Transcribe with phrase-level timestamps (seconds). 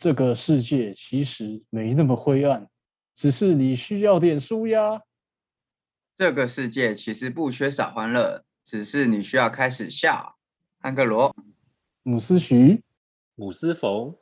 [0.00, 2.66] 这个世界其实没那么灰暗，
[3.14, 5.02] 只是你需要点纾压。
[6.16, 10.36] 这个世界其实不缺少欢乐，只是你需要开始笑。
[10.78, 11.36] 安克罗，
[12.02, 12.82] 姆斯徐，
[13.34, 14.16] 姆斯冯，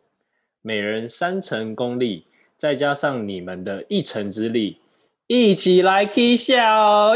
[0.63, 2.27] 每人三成功力，
[2.57, 4.81] 再加上你们的一成之力，
[5.29, 7.15] 一起来 K 笑。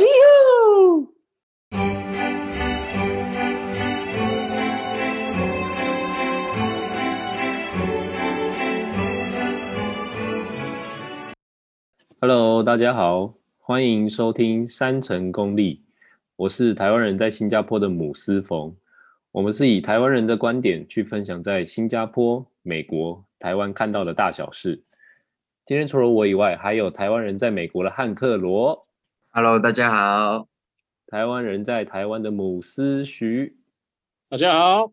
[12.24, 13.34] Hello，大家好。
[13.58, 15.82] 欢迎收听三成功力，
[16.36, 18.76] 我是台湾人在新加坡的姆斯冯。
[19.32, 24.80] 我们是以台湾人的观点去分享在新加坡、美国、台湾看到的大小事。
[25.66, 28.86] 今天除了我以外，还有台湾人在美国的汉克罗。
[29.30, 30.46] Hello，大家好。
[31.08, 33.56] 台湾人在台湾的姆斯徐。
[34.28, 34.92] 大家好。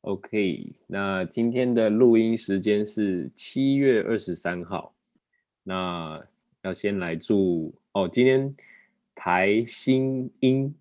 [0.00, 4.94] OK，那今天的录音时间是七月二十三号。
[5.64, 6.18] 那
[6.62, 7.74] 要先来祝。
[7.92, 8.54] 哦，今天
[9.14, 10.74] 台新英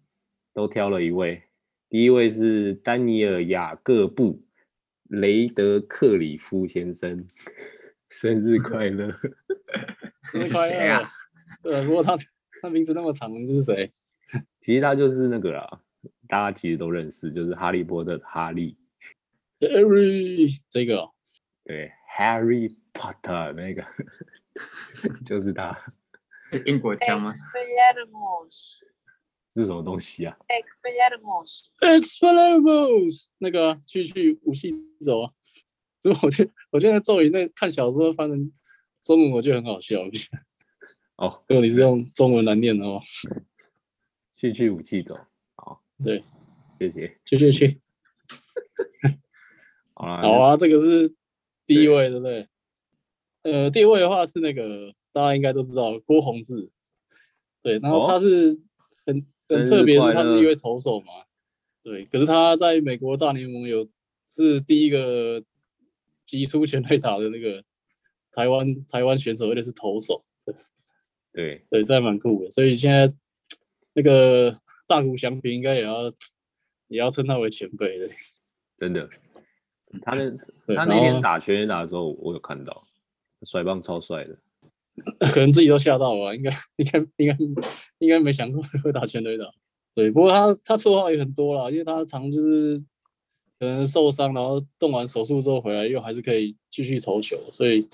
[0.54, 1.44] 都挑了一位，
[1.90, 4.44] 第一位是丹尼尔雅各布
[5.06, 7.26] 雷德克里夫先生，
[8.10, 9.12] 生日快乐！
[10.32, 11.12] 生日 快乐啊！
[11.64, 12.16] 对，不过他
[12.62, 13.92] 他名字那么长，这是谁？
[14.60, 15.82] 其实他就是那个啦，
[16.28, 18.78] 大家其实都认识，就是哈利波特的哈利。
[19.60, 21.12] Harry 这个、哦，
[21.66, 23.84] 对，Harry Potter 那个
[25.26, 25.78] 就是他。
[26.66, 27.32] 英国腔吗？
[29.54, 30.38] 是什么东西啊
[31.80, 34.70] ？Expelliarmus，那个去去武器
[35.02, 35.32] 走啊！
[36.00, 38.52] 所以我觉得，我觉得咒语那看小说翻成
[39.02, 40.00] 中文，我觉得很好笑。
[41.18, 43.00] 哦， 如果你是用中文来念的话，
[44.36, 45.18] 去去武器走。
[45.56, 46.24] 好，对，
[46.80, 47.20] 谢谢。
[47.26, 47.82] 去去去。
[49.96, 51.14] 好啊，好啊，这个是
[51.66, 52.50] 第一位，对不对？
[53.44, 54.94] 呃，第一位的话是那个。
[55.14, 56.70] 大家应该都知道郭宏志，
[57.62, 58.58] 对，然后他是
[59.06, 61.08] 很、哦、很特别，是他是一位投手嘛，
[61.84, 63.86] 对，可是他在美国大联盟有
[64.30, 65.44] 是第一个
[66.26, 67.62] 击出全垒打的那个
[68.32, 70.56] 台湾台湾选手，而且是投手，对
[71.36, 73.14] 对对，这还蛮酷的，所以现在
[73.92, 76.08] 那个大谷翔平应该也要
[76.88, 78.08] 也要称他为前辈的，
[78.78, 79.10] 真的，
[80.04, 80.32] 他那
[80.74, 82.88] 他那天打全垒打的时候，我有看到
[83.44, 84.38] 甩棒超帅的。
[85.34, 87.38] 可能自己都吓到了，应该应该应该
[88.00, 89.46] 应该没想过会打全垒打。
[89.96, 92.78] 对，不过他他绰号也很多啦，因为他常就是
[93.58, 97.88] 可能受伤，然后动完手术之后回来又还是可以继续投球，所以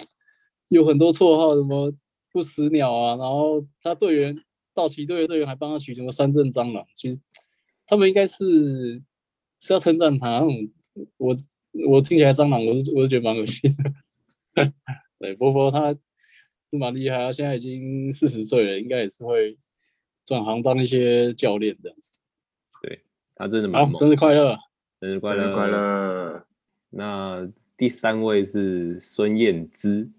[0.69, 1.93] 有很多绰号，什么
[2.31, 4.35] 不死鸟啊，然后他队员
[4.73, 7.19] 道奇队的队员还帮他取什么三振蟑螂，其实
[7.85, 9.01] 他们应该是
[9.61, 10.43] 是要称赞他。
[11.17, 11.37] 我
[11.87, 13.71] 我听起来蟑螂，我是我是觉得蛮恶心
[14.55, 14.73] 的。
[15.19, 15.95] 对，波波他。
[16.69, 17.31] 是蛮厉害他！
[17.31, 19.57] 现在已经四十岁了，应该也是会
[20.25, 22.17] 转行当一些教练这样子。
[22.81, 23.05] 对，
[23.35, 23.95] 他真的蛮猛。
[23.95, 24.57] 生日快乐！
[24.99, 25.43] 生日快乐！
[25.43, 26.45] 生日快乐！
[26.89, 30.11] 那第三位是孙燕姿，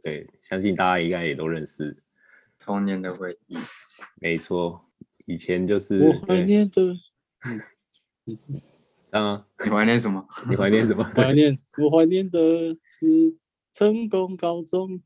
[0.00, 2.00] 对，相信大家应该也都认识。
[2.56, 3.56] 童年的回忆。
[4.20, 4.88] 没错，
[5.26, 5.98] 以前就是。
[6.04, 6.94] 我怀念的。
[9.10, 9.46] 这样啊？
[9.64, 10.24] 你怀念什么？
[10.48, 11.02] 你怀念什么？
[11.16, 12.38] 怀念，我怀念的
[12.84, 13.36] 是
[13.72, 15.00] 成功高中。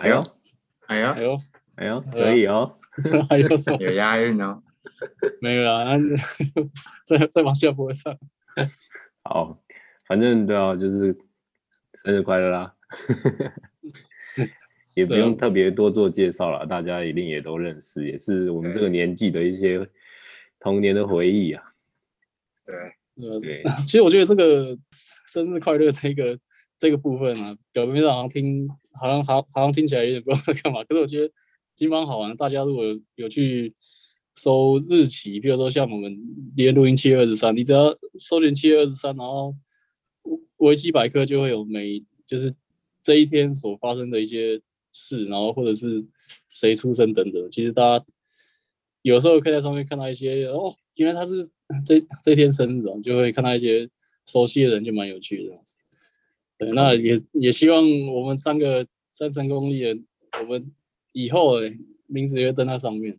[0.00, 0.22] 哎呦，
[0.86, 1.40] 哎呦，哎呦，
[1.76, 2.78] 哎呦，可以哦。
[3.28, 3.78] 还有什么？
[3.80, 4.62] 有押韵哦。
[5.42, 5.92] 没有啊，
[7.06, 8.16] 再再往下播唱。
[9.22, 9.62] 好，
[10.06, 11.16] 反正对啊，就是
[11.94, 12.74] 生日快乐啦。
[14.94, 19.86] 也不用特别多做介绍了，大家一定也都认识，也是我们这个年纪的一些
[20.58, 21.62] 童年的回忆啊。
[22.64, 23.62] 对，对。
[23.86, 24.76] 其实我觉得这个
[25.26, 26.38] 生日快乐这个。
[26.78, 28.68] 这个部分啊，表面上好像听，
[29.00, 30.84] 好像好，好像听起来有点不知道在干嘛。
[30.84, 31.28] 可是我觉得
[31.74, 32.36] 其实蛮好玩。
[32.36, 33.74] 大家如果有，有去
[34.34, 36.14] 搜日期，比如说像我们
[36.54, 39.54] 连录音七月二十三，你只要搜寻七月二十三，然后
[40.58, 42.52] 维基百科就会有每就是
[43.02, 44.60] 这一天所发生的一些
[44.92, 46.06] 事，然后或者是
[46.50, 47.50] 谁出生等等。
[47.50, 48.04] 其实大家
[49.02, 51.48] 有时候可以在上面看到一些哦，原来他是
[51.86, 53.88] 这这天生日，就会看到一些
[54.26, 55.82] 熟悉的人，就蛮有趣的样子。
[56.58, 57.82] 对，那也也希望
[58.12, 59.98] 我们三个三成功力的，
[60.40, 60.72] 我们
[61.12, 61.56] 以后
[62.06, 63.18] 名字也会登在上面。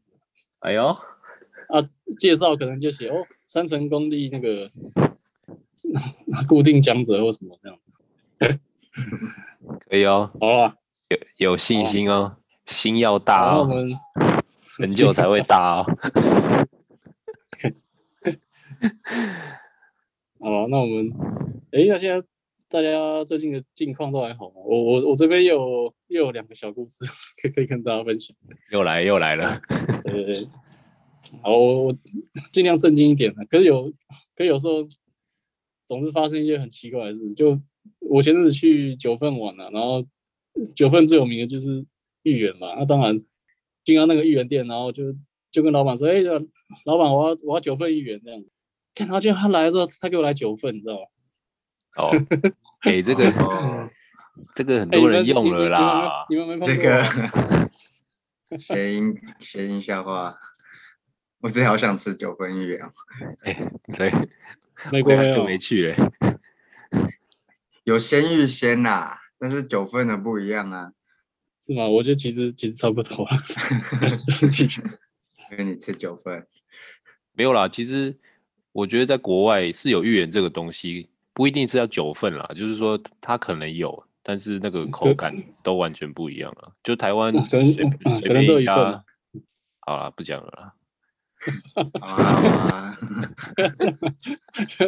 [0.59, 1.87] 哎呦，啊，
[2.17, 4.71] 介绍可能就写哦，三成功力那个
[6.49, 7.99] 固定讲者或什么这样子。
[9.87, 10.75] 可以哦，好啊，
[11.09, 13.95] 有有信心哦，心要大哦，我们
[14.63, 15.85] 成就才会大哦。
[20.39, 21.11] 好，那我们，
[21.71, 22.25] 哎，那现在。
[22.69, 24.55] 大家最近的近况都还好吗？
[24.57, 27.05] 我我我这边有又有两个小故事
[27.41, 28.35] 可以可以跟大家分享。
[28.71, 29.59] 又来又来了，
[30.03, 30.47] 对对对，
[31.41, 31.97] 好，我我
[32.51, 33.45] 尽量正经一点的。
[33.45, 33.83] 可是有，
[34.35, 34.85] 可是有时候
[35.85, 37.33] 总是发生一些很奇怪的事。
[37.33, 37.57] 就
[37.99, 40.05] 我前阵子去九份玩了，然后
[40.75, 41.85] 九份最有名的就是
[42.23, 42.75] 芋圆嘛。
[42.77, 43.17] 那当然
[43.85, 45.15] 进到那个芋圆店，然后就
[45.51, 46.21] 就跟老板说：“哎，
[46.83, 48.49] 老板，我要我要九份芋圆这样子。”
[48.99, 51.05] 然后结果他来的时候，他给我来九份，你知道吗？
[51.97, 52.11] 哦，
[52.81, 53.89] 给、欸，这个、哦、
[54.53, 56.25] 这个很多人用了啦。
[56.65, 57.03] 这个
[58.57, 60.37] 谐音谐音笑话，
[61.41, 62.81] 我真的好想吃九分芋圆。
[63.43, 64.13] 哎、欸，对，
[64.91, 66.11] 美国没有就没去了。
[67.83, 70.91] 有鲜芋仙呐，但是九分的不一样啊。
[71.59, 71.87] 是吗？
[71.87, 73.31] 我觉得其实其实差不多了。
[75.51, 76.45] 因为你吃九分，
[77.33, 77.67] 没有啦。
[77.67, 78.15] 其实
[78.71, 81.09] 我觉得在国外是有芋圆这个东西。
[81.37, 85.31] 不一定是要九份啦，就是说它可能有，但是那个口感
[85.63, 86.73] 都完全不一样了。
[86.83, 87.75] 就台湾可能
[88.21, 88.75] 可能只有一份。
[89.81, 90.73] 好了，不讲了啦。
[92.01, 92.97] 啊！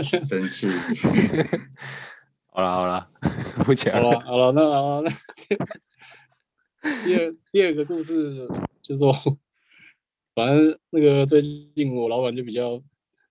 [0.01, 0.67] 生气。
[2.47, 3.07] 好了好 了，
[3.63, 4.19] 不讲了。
[4.21, 5.11] 好了好了，那好那
[7.05, 8.47] 第二第二个故事
[8.81, 9.13] 就是说，
[10.33, 12.81] 反正那个最近我老板就比较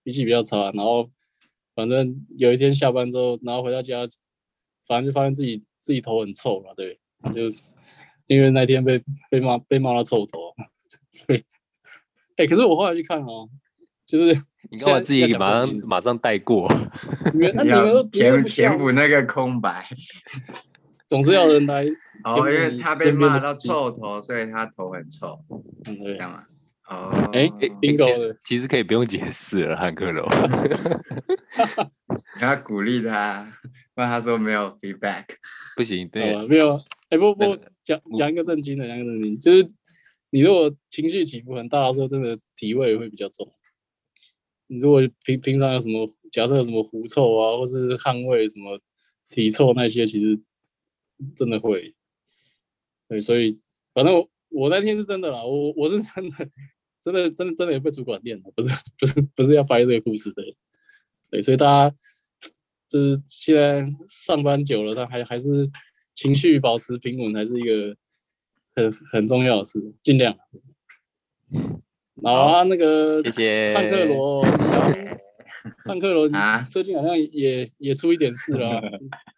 [0.05, 1.11] 脾气比较差，然后。
[1.79, 3.99] 反正有一天下班之后，然后回到家，
[4.89, 6.99] 反正就发现自己自己头很臭嘛，对，
[7.33, 7.43] 就
[8.27, 10.53] 因为那天被被骂被骂到臭头，
[11.09, 11.39] 所以，
[12.35, 13.49] 哎、欸，可是我后来去看哦，
[14.05, 14.25] 就是
[14.73, 16.69] 你看我自己马上马上带过？
[17.33, 19.89] 你们那你们都填填补那个空白，
[21.09, 21.87] 总是要人来。
[22.25, 25.39] 哦，因为他被骂到臭头，所以他头很臭，
[25.87, 26.43] 嗯，对，这样吗？
[26.89, 27.47] 哦，哎
[27.81, 30.27] ，bingo，其实可以不用解释了，汉克龙。
[32.41, 33.45] 你要鼓励他，
[33.95, 35.27] 不然他说没有 feedback，
[35.77, 36.77] 不行，对，没有。
[37.11, 39.67] 哎、欸，不不，讲讲一个正经的，讲一个正经，就是
[40.31, 43.53] 你如果情绪起伏很大的时候，真的体味会比较重。
[44.67, 48.81] 你如果平平常有什么，假设有什么狐臭啊，或是汗味、什么
[49.29, 50.41] 体臭那些，其实
[51.37, 51.95] 真的会。
[53.09, 53.59] 对，所以
[53.93, 56.49] 反正我我那天是真的啦，我我是真的。
[57.01, 60.43] 真的，真的，真的也被主管电了，不是，不是，不是要掰这个故事的，
[61.31, 61.97] 对，所以大家
[62.89, 65.71] 就是现在上班久了，但还还是
[66.15, 67.97] 情绪保持平稳，还是一个
[68.75, 70.37] 很很重要的事，尽量。
[72.21, 74.43] 然后啊，那个谢谢汉克罗，
[75.87, 78.83] 汉克罗啊最近好像也也出一点事了，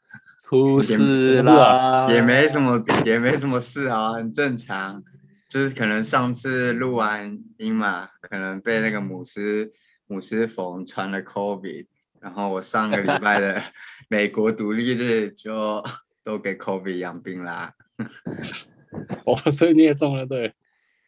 [0.48, 5.04] 出事了，也没什么，也没什么事啊，很正常。
[5.50, 9.72] 就是可能上次录完音嘛，可能被那个姆斯
[10.06, 11.86] 姆斯冯传了 COVID，
[12.20, 13.60] 然后我上个礼拜的
[14.08, 15.84] 美国独立日就
[16.22, 17.74] 都给 COVID 养病啦。
[19.26, 20.54] 哦，所以你也中了，对？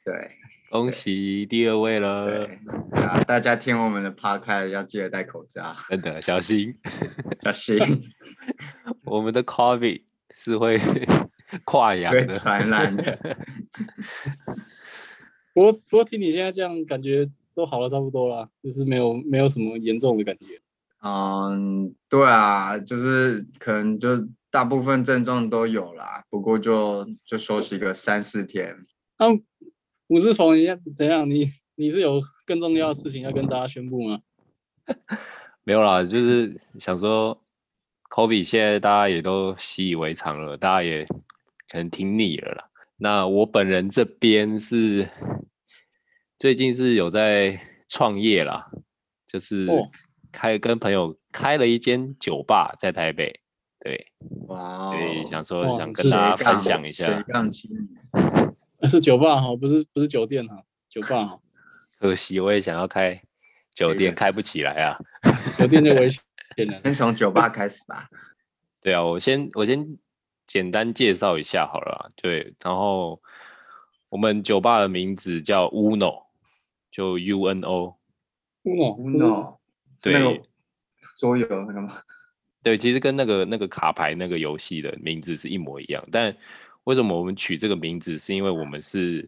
[0.04, 0.32] 对，
[0.70, 2.48] 恭喜第二位了。
[2.94, 6.76] 啊，大家听我们的 podcast 要记得戴口罩， 真的小心，
[7.42, 7.78] 小心。
[9.04, 10.80] 我们的 COVID 是会。
[11.64, 13.18] 跨洋的传染的，
[15.54, 20.60] 不过不过听你现在这样，感觉都好了差不多了，就是没有没有什么严重的感觉。
[21.04, 24.08] 嗯，对啊，就是可能就
[24.50, 28.86] 大部分症状都有啦，不过就就休息个三四天。
[29.18, 29.26] 那
[30.08, 31.28] 吴志峰，你怎样？
[31.28, 34.20] 你你是有更重要的事情要跟大家宣布吗？
[35.64, 37.38] 没有啦，就是想说
[38.10, 41.06] ，COVID 现在大家也都习以为常了，大家也。
[41.72, 42.68] 可能听腻了啦。
[42.98, 45.08] 那我本人这边是
[46.38, 48.70] 最近是有在创业啦，
[49.26, 49.66] 就是
[50.30, 53.40] 开跟朋友开了一间酒吧在台北。
[53.80, 54.06] 对，
[54.48, 57.24] 哇，所以想说想跟大家分享一下。
[58.86, 61.40] 是酒吧哈，不是不是酒店哈，酒吧哈。
[61.98, 63.18] 可惜我也想要开
[63.74, 64.98] 酒店，开不起来啊。
[65.58, 66.22] 酒店就危险
[66.66, 66.80] 了。
[66.84, 68.10] 先从酒吧开始吧。
[68.82, 69.96] 对啊，我先我先。
[70.52, 73.18] 简单介绍一下好了，对，然后
[74.10, 76.24] 我们酒吧的名字叫 Uno，
[76.90, 77.96] 就 U N O。
[78.62, 79.56] Uno Uno，
[80.02, 80.42] 对，
[81.16, 81.94] 桌游那个吗？
[82.62, 86.04] 对，其实跟那个那个卡牌那个游戏的名字是一模一样。
[86.12, 86.36] 但
[86.84, 88.18] 为什么我们取这个名字？
[88.18, 89.26] 是因为我们是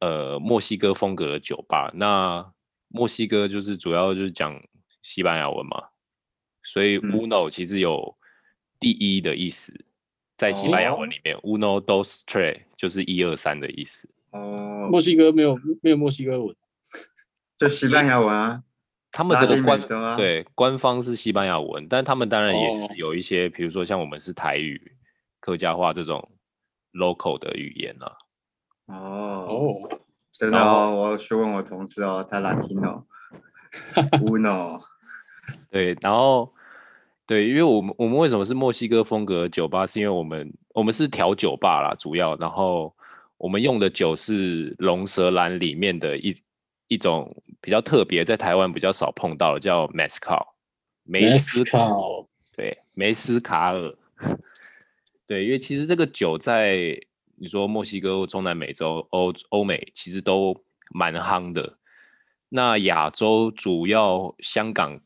[0.00, 1.90] 呃墨西哥风格的酒吧。
[1.92, 2.50] 那
[2.88, 4.58] 墨西哥就是主要就是讲
[5.02, 5.84] 西班牙文嘛，
[6.62, 8.16] 所以 Uno 其实有
[8.80, 9.84] 第一的意思。
[10.36, 14.08] 在西班牙文里面、哦、，uno dos tres 就是一二三的意思。
[14.30, 16.54] 哦，墨西哥没有没有墨西哥文，
[17.58, 18.62] 就西班牙文啊。
[19.12, 24.92] 他们的官啊、对官方是西班牙文，但他们当然也是有一些，比、哦、如说像我们是台语、
[25.40, 26.30] 客家话这种
[26.92, 28.12] local 的语言啊。
[28.88, 29.88] 哦哦，
[30.32, 33.02] 真的哦，我去问我同事哦，他 Latino，Uno。
[35.70, 36.52] 对，然后
[37.26, 39.84] 对，因为我们我们为什么是墨西哥风格酒吧？
[39.84, 42.94] 是因为我们我们是调酒吧啦，主要，然后
[43.36, 46.34] 我们用的酒是龙舌兰里面的一
[46.86, 50.46] 一种比较特别，在台湾比较少碰到的，叫 Mezcal，
[51.02, 51.92] 梅斯卡，
[52.54, 53.92] 对，梅斯卡尔，
[55.26, 56.96] 对，因为其实这个酒在
[57.34, 60.56] 你说墨西哥、中南美洲、欧欧美其实都
[60.90, 61.76] 蛮夯的。
[62.48, 65.00] 那亚洲主要香港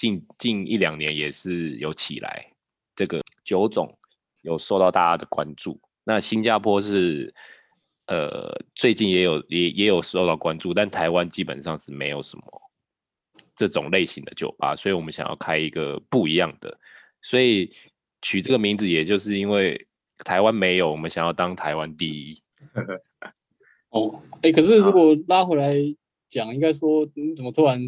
[0.00, 2.50] 近近一两年也是有起来，
[2.96, 3.92] 这个酒种
[4.40, 5.78] 有受到大家的关注。
[6.04, 7.32] 那新加坡是。
[8.06, 12.42] 呃，最近也有也也有受到关注，但台湾基本上是没有什么
[13.54, 16.76] 这种类型的酒吧，所以我们想要开一个不一样的，
[17.22, 17.70] 所以
[18.20, 19.86] 取这个名字，也就是因为
[20.24, 22.42] 台湾没有，我们想要当台湾第一。
[23.90, 25.76] 哦，哎、欸，可是如果拉回来
[26.28, 27.80] 讲，应该说你怎么突然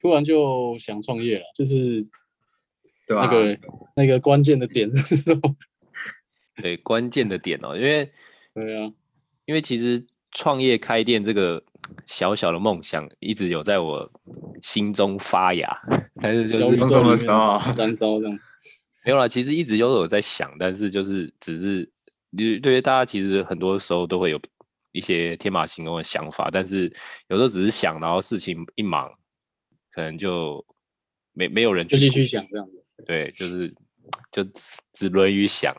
[0.00, 1.44] 突然就想创业了？
[1.54, 2.04] 就是
[3.08, 3.58] 那个、啊、
[3.94, 5.56] 那个关键的点是什么？
[6.62, 8.10] 对，关键的点哦，因为
[8.54, 8.92] 对啊。
[9.44, 11.62] 因为其实创业开店这个
[12.04, 14.10] 小小的梦想一直有在我
[14.60, 15.68] 心中发芽，
[16.20, 18.38] 还是就是什么时候燃烧这样？
[19.06, 21.88] 没有啦，其实一直都有在想，但是就是只是
[22.36, 24.40] 对对于大家其实很多时候都会有
[24.90, 26.92] 一些天马行空的想法，但是
[27.28, 29.08] 有时候只是想，然后事情一忙，
[29.96, 30.64] 可能就
[31.32, 32.84] 没没有人去继续想这样子。
[33.04, 33.74] 对，就是
[34.30, 34.44] 就
[34.92, 35.74] 只沦于想。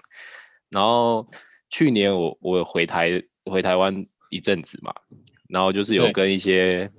[0.70, 1.26] 然后
[1.70, 3.24] 去年我我回台。
[3.50, 4.94] 回台湾一阵子嘛，
[5.48, 6.92] 然后就是有跟一些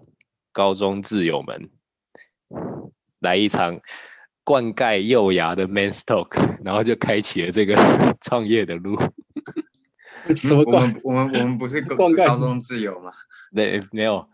[0.50, 1.70] 高中挚友们
[3.18, 3.78] 来一场
[4.42, 7.75] 灌溉幼芽的 man's talk， 然后就开启了这个
[8.25, 8.96] 创业的路。
[10.34, 10.64] 什么？
[10.64, 13.12] 我们我们我们不是高高中挚友吗？
[13.52, 14.26] 没没有，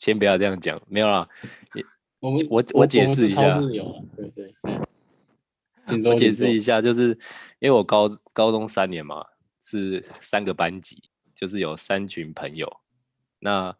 [0.00, 1.28] 先不要这样讲，没有啦。
[2.20, 3.50] 我们我我解释一下，
[4.16, 4.54] 对对。
[6.08, 7.08] 我解释一下，就是
[7.58, 9.26] 因为我高高中三年嘛，
[9.60, 11.02] 是三个班级。
[11.32, 12.70] 就是有三群朋友，
[13.38, 13.74] 那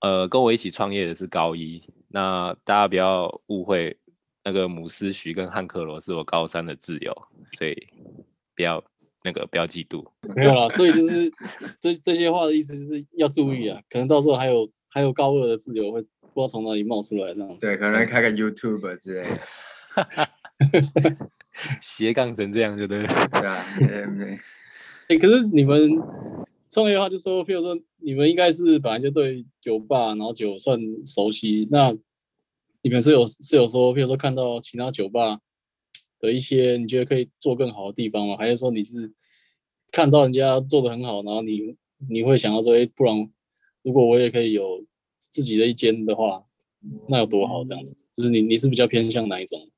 [0.00, 3.96] 呃跟我一起创业的是高一，那大家不要误会，
[4.42, 7.16] 那个姆斯徐跟汉克罗是我高三的挚友，
[7.56, 7.86] 所以
[8.56, 8.82] 不要
[9.22, 10.04] 那个不要嫉妒。
[10.34, 11.32] 没有啦，所以就是
[11.78, 16.04] 这这些话的意思就是要注意啊，可能到时候还有还有高二的挚友会
[16.34, 17.56] 不知道从哪里冒出来这样。
[17.58, 21.16] 对，可能开个 YouTube 之类的，
[21.80, 23.08] 斜杠成这样就对了。
[23.32, 24.38] 对啊，哎、
[25.08, 25.90] 欸，可是你们。
[26.74, 31.68] 创业的话，就说，譬如说，你们应该是本来就对酒吧，然后酒算熟悉。
[31.70, 31.94] 那
[32.80, 35.38] 你们是有是有说，譬如说看到其他酒吧
[36.18, 38.38] 的一些你觉得可以做更好的地方吗？
[38.38, 39.12] 还是说你是
[39.90, 41.76] 看到人家做的很好，然后你
[42.08, 43.30] 你会想要说，哎，不然
[43.82, 44.82] 如果我也可以有
[45.32, 46.44] 自己的一间的话，
[47.08, 47.64] 那有多好？
[47.64, 49.68] 这样子，就是你你是比较偏向哪一种？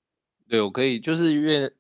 [0.47, 1.73] 对，我可以，就是因为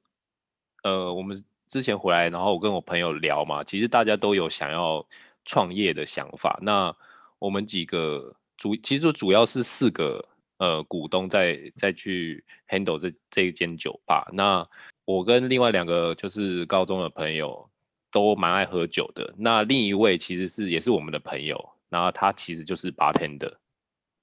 [0.83, 1.45] 呃，我们。
[1.66, 5.04] 之前回来，然后我跟我朋友聊嘛，其实大家都有想要
[5.45, 6.57] 创业的想法。
[6.62, 6.95] 那
[7.40, 10.25] 我们几个主，其实主要是四个
[10.59, 14.25] 呃股东在在去 handle 这这一间酒吧。
[14.33, 14.64] 那
[15.04, 17.69] 我跟另外两个就是高中的朋友
[18.12, 19.35] 都蛮爱喝酒的。
[19.37, 23.52] 那另一位其实是也是我们的朋友，然后他其实就是 bartender，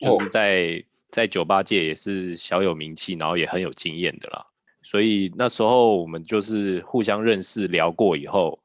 [0.01, 4.45] 就是在在酒吧界也是小有名气，然后也很有经验的啦。
[4.83, 8.59] 所以那时候我们就是互相认识聊过以后，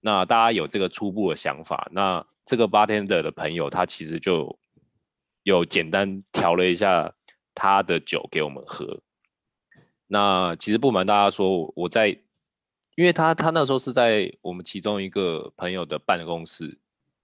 [0.00, 4.58] 那大家有这个初步的想法，那这个 bartender 的朋友他其实就
[5.42, 7.12] 有简单调了一下
[7.54, 9.00] 他的酒给我们喝。
[10.06, 12.08] 那其实不瞒大家说，我在，
[12.96, 16.78] 因为他他那时候是在我们其中一个朋友的办公室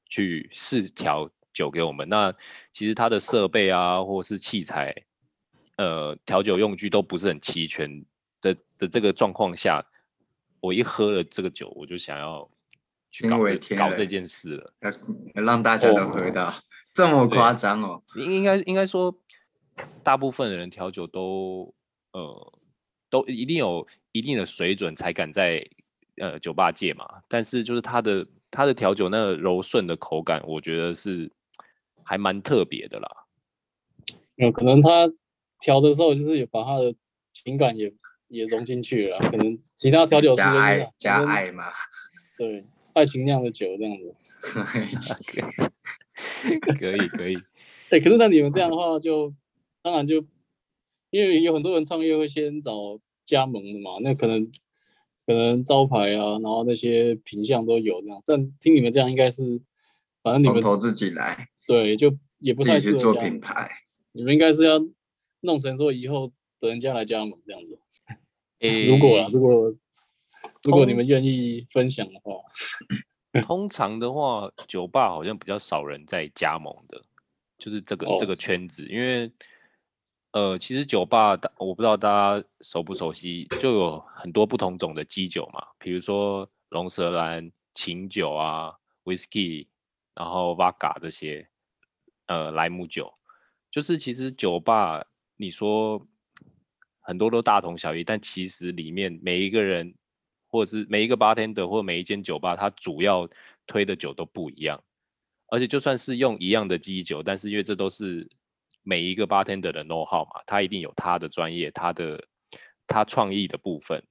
[0.05, 2.07] 去试调酒给我们。
[2.09, 2.31] 那
[2.71, 4.95] 其实它的设备啊，或是器材，
[5.79, 8.05] 呃，调酒用具都不是很齐全。
[8.43, 9.85] 的的这个状况下，
[10.61, 12.49] 我一喝了这个酒，我就想要
[13.11, 14.75] 去搞这搞这件事了，
[15.35, 16.55] 要让大家能喝到，哦、
[16.93, 18.03] 这么夸张哦？
[18.15, 19.13] 应应该应该说，
[20.05, 21.75] 大部分的人调酒都
[22.13, 22.53] 呃
[23.09, 25.67] 都一定有一定的水准才敢在
[26.21, 27.07] 呃酒吧界嘛。
[27.27, 31.33] 但是就是他的他的调酒那个柔顺的口感，我觉得是
[32.07, 33.09] 还蛮特别的啦。
[34.37, 35.13] 有可能他
[35.61, 36.95] 调的时候，就是也把他的
[37.33, 37.93] 情感也。
[38.29, 41.67] 也融进去了，可能其他调酒师加爱加爱嘛，
[42.37, 44.17] 对，爱情酿的酒这样子，
[46.77, 47.43] 可以可以，哎、
[47.91, 49.35] 欸，可是那你们这样的话就，就
[49.81, 50.27] 当然就
[51.11, 54.51] 因为有很多人创业会先找加盟的嘛，那可能
[55.25, 58.21] 可能招牌啊，然后那些品相都有这样。
[58.27, 59.63] 但听你们这样，应该是
[60.21, 63.71] 反正你们投自己来，对，就也不太适合做品牌。
[64.13, 64.81] 你们应该是要
[65.41, 67.79] 弄成说以后等人家来加盟这样子。
[68.61, 69.75] 欸、如果啊，如果
[70.63, 72.33] 如果你们愿意分享的话，
[73.43, 77.03] 通常的话，酒吧好像比较少人在加盟的，
[77.59, 79.31] 就是这个、哦、这个圈子，因为
[80.33, 82.09] 呃，其实酒吧大我不知道大
[82.41, 88.73] 家熟不熟悉，就有很多不同种的基酒嘛，比如说龙舌兰、琴酒啊、
[89.05, 89.67] Whisky，
[90.15, 91.47] 然后 Vodka 这些，
[92.27, 93.13] 呃，莱姆酒，
[93.71, 95.07] 就是其实酒吧
[95.37, 96.07] 你说。
[97.09, 99.95] 很多都大同小异，但其实里面每一个人，
[100.49, 103.31] 或者是每一个 bartender 或每一间酒吧，它主要
[103.65, 104.83] 推的酒都不一样。
[105.47, 108.29] 而且就算是用一样的基酒，但是因为这都是
[108.83, 112.27] 每一个 bartender 的 know how 嘛，他一定有他的专业，他的
[112.89, 114.03] 他创意的部分。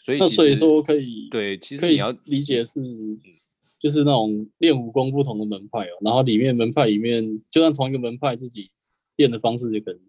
[0.00, 2.80] 所以，那所以说可以对，其实你要理解是，
[3.78, 8.70] 就是那种练武功不同的门派哦，然后里面门派里面，就算同一个门派自己
[9.16, 10.00] 练的方式就可能。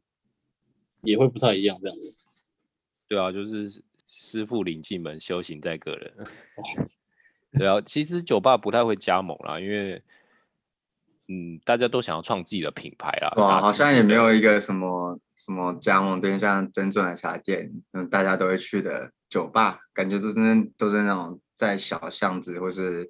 [1.04, 2.52] 也会不太一样，这样子。
[3.08, 6.12] 对啊，就是师傅领进门，修行在个人。
[7.58, 10.04] 对啊，其实酒吧不太会加盟啦，因为
[11.30, 13.34] 嗯，大家都想要创自己的品牌啦。
[13.38, 20.34] 哇，好像也没有一个什么什么加盟店，像珍珠奶茶店，嗯，大家都会去的酒吧，感觉都是
[20.78, 23.10] 都是那种在小巷子或是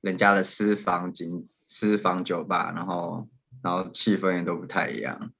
[0.00, 3.28] 人家的私房景私房酒吧，然后
[3.62, 5.32] 然后气氛也都不太一样。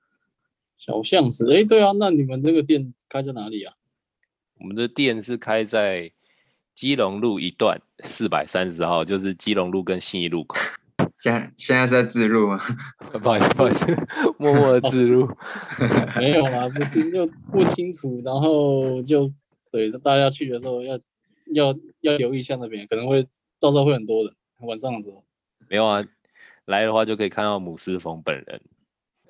[0.77, 3.75] 小巷子，哎，对啊，那你们这个店开在哪里啊？
[4.61, 6.13] 我们的店是开在
[6.75, 10.57] 基隆路一段四百三十号，就是基隆路跟信义路口。
[11.21, 12.61] 现在现在是在自录吗？
[13.21, 13.87] 不好意思，不好意思，
[14.39, 15.29] 默默的自录。
[16.17, 19.33] 没有啦，不是就不清楚，然后就
[19.73, 20.97] 对大家去的时候要
[21.53, 23.27] 要要留意一下那边，可能会
[23.59, 24.33] 到时候会很多人，
[24.67, 25.25] 晚上的时候。
[25.69, 26.05] 没有啊，
[26.67, 28.61] 来的话就可以看到姆斯冯本人。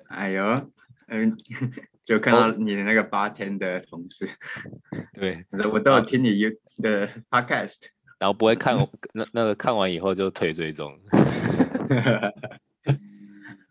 [0.07, 0.71] 哎呦。
[1.11, 1.35] 嗯，
[2.05, 4.31] 就看到你的那个 bartender 的同事，哦、
[5.13, 6.39] 对，我都有听你
[6.83, 7.87] 的 podcast，
[8.19, 10.95] 然后不会看我那那个看完以后就退追踪。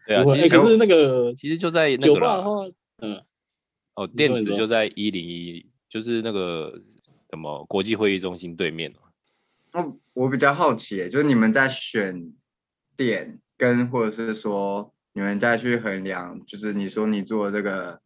[0.04, 2.64] 对啊，其实、欸、可是那个其实就在那个酒吧的话，
[3.02, 3.22] 嗯，
[3.94, 6.76] 哦，电子就在一零一，就是那个
[7.30, 8.90] 什么国际会议中心对面。
[8.90, 9.07] 哦，
[10.12, 12.32] 我比较好奇，就是你们在选
[12.96, 14.92] 店跟或者是说。
[15.14, 18.00] 你们再去衡量，就是你说你做这个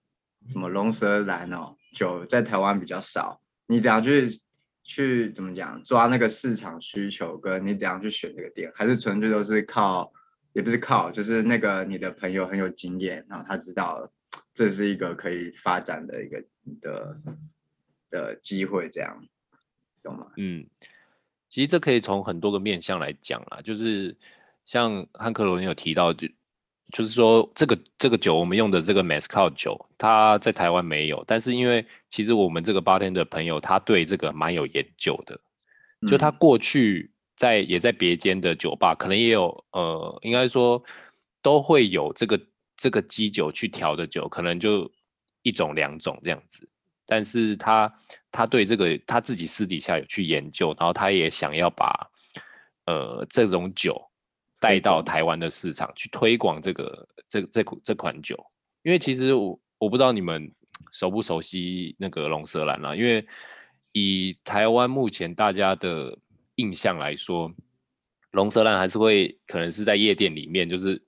[0.49, 4.41] 什么龙舌兰哦，酒在台湾比较少，你怎样去
[4.83, 10.11] 去怎么讲抓那个市场需求，跟你怎样去选这个店，还是纯粹都是靠，
[10.55, 14.11] 也不是靠，就是那个你的朋友很有经验，然后他知道
[14.55, 16.43] 这是一个可以发展的一个
[16.81, 17.21] 的
[18.09, 19.23] 的机会，这样
[20.03, 20.29] 懂吗？
[20.39, 20.67] 嗯，
[21.53, 24.17] 其实这可以从很多个面向来讲啦，就是
[24.65, 26.27] 像汉克罗你有提到就。
[26.91, 31.25] 就是说，这个这个酒我们用的这个 Mezcal 酒，它在台湾没有。
[31.27, 35.41] 但是因为其实我们这个 bartender 的朋友，他对这个蛮有研究的。
[36.07, 40.83] 就他过去在也在别间的酒吧，可能也有呃，应该说
[41.41, 42.39] 都会有这个
[42.77, 44.93] 这个基酒去调的酒，可能就
[45.41, 46.69] 一种两种这样子。
[47.13, 47.95] 但是他
[48.31, 52.11] 他对这个他自己私底下有去研究，然后他也想要把
[52.87, 54.01] 呃这种酒。
[54.63, 58.39] 带到台湾的市场去推广这个这这这款酒，
[58.85, 60.55] 因为其实我我不知道你们
[60.93, 63.27] 熟不熟悉那个龙舌兰啦，因为
[63.91, 66.17] 以台湾目前大家的
[66.55, 67.53] 印象来说，
[68.31, 71.03] 龙舌兰还是会可能是在夜店里面，就是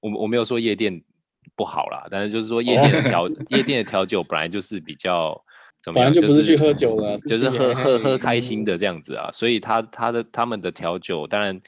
[0.00, 1.04] 我我没有说夜店
[1.54, 5.40] 不好啦，但是就是说夜店的调 夜店的调酒本来就是比较
[5.82, 11.60] 怎么样，就不是去喝酒的， 就是喝喝喝开心的这样子啊，所以他他的他们的调酒当然。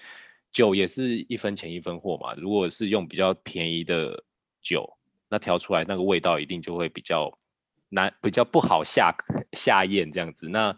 [0.53, 4.25] 酒也是一分钱一分货嘛，如果是用比较便宜的
[4.62, 4.91] 酒，
[5.29, 7.31] 那调出来那个味道一定就会比较
[7.91, 9.15] 难，比较不好下
[9.53, 10.49] 下咽这样子。
[10.49, 10.75] 那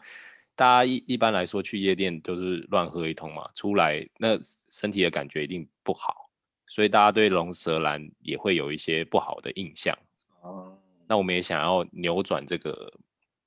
[0.56, 4.36] 大家一一般来说去夜店都是乱喝一通嘛，出来那
[4.68, 6.27] 身体的感觉一定不好，
[6.68, 9.96] 所以大家对龙舌兰也会有一些不好的印象。
[10.42, 12.92] 哦，那我们也想要扭转这个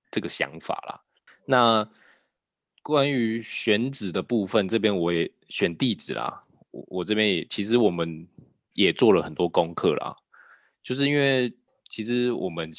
[0.10, 1.02] 这个想法啦。
[1.46, 1.86] 那
[2.82, 6.44] 关于选址的部分，这边我也选地址啦。
[6.72, 8.28] 我我这边也其实我们
[8.74, 10.16] 也做了很多功课啦，
[10.84, 11.54] 就是因为
[11.88, 12.72] 其实我们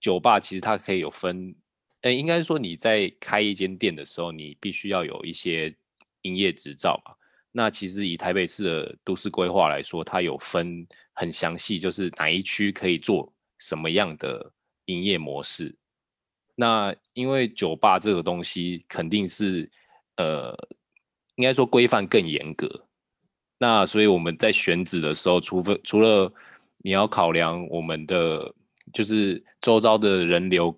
[0.00, 1.54] 酒吧其实它可以有分，
[2.02, 5.74] 哎，应该说你在开一间店的时候，你必须要有一些
[6.22, 7.14] 营业执照嘛。
[7.56, 14.50] 那其实以台北市的都市规划来说，它有分很详细，就是哪一区可以做什么样的
[14.86, 15.72] 营业模式。
[16.56, 19.70] 那因为酒吧这个东西肯定是，
[20.16, 20.52] 呃，
[21.36, 22.68] 应该说规范更严格。
[23.56, 26.32] 那所以我们在选址的时候，除非除了
[26.78, 28.52] 你要考量我们的
[28.92, 30.76] 就是周遭的人流，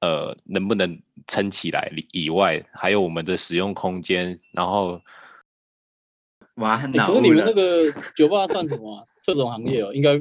[0.00, 4.98] 呃，能不能撑起来以外，还有我们的使用空间，然后，
[6.56, 9.04] 哇，欸、可是你们那个酒吧算什么、啊？
[9.22, 10.14] 这种行业哦，应该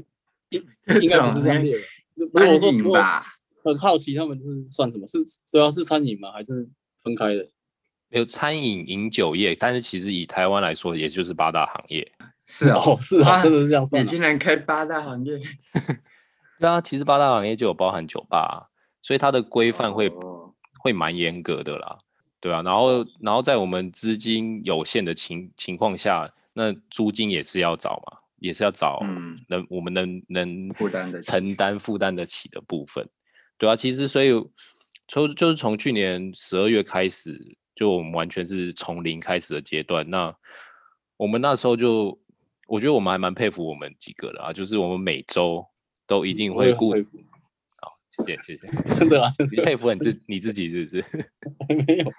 [0.50, 0.64] 应
[1.02, 3.26] 应该不是专业的，不是我说吧。
[3.62, 5.06] 很好奇他们是算什么？
[5.06, 6.32] 是主要是餐饮吗？
[6.32, 6.70] 还是
[7.04, 7.48] 分开的？
[8.10, 12.10] 有餐饮、饮酒业，但是其实以台湾来说，也就是八大行业。
[12.48, 14.04] 是哦，是啊，真的是这样算。
[14.04, 15.40] 你竟然开八大行业？
[16.60, 18.70] 对啊，其实八大行业就有包含酒吧，
[19.04, 22.00] 所以它的规范会、哦、会蛮严格的啦。
[22.42, 29.00] 对啊，然后然后在我们资金有限的情情况下，那租金也是要找嘛，也是要找
[29.48, 33.08] 能、嗯、我们能能负担的承担负担得起的部分。
[33.58, 34.32] 对啊，其实所以
[35.08, 40.10] 从就是从去年十二月开始，就我们完全是从零开始的阶段。
[40.10, 40.34] 那
[41.18, 42.18] 我们那时候就，
[42.68, 45.66] 我觉得我们还蛮佩服我们几个的啊，就是我们每周
[46.08, 46.92] 都一定会顾。
[46.92, 46.98] 好，
[48.26, 51.32] 谢谢谢谢， 真的啊，真的你佩服你自你自己是不是？
[51.88, 52.14] 没有，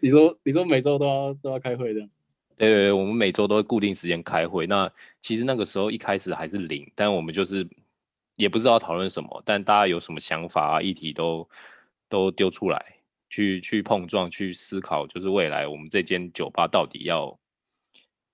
[0.00, 2.00] 你说你说每周都要都要开会的？
[2.56, 4.66] 对对对，我们每周都会固定时间开会。
[4.66, 7.68] 那其实那个时候一开始还是零，但我们就是。
[8.38, 11.48] 也不知道讨论什么，但大家有什么想法啊、议题都
[12.06, 12.96] 都丢出来，
[13.30, 17.40] 去去碰撞、去思考，就是未来我们这间酒吧到底要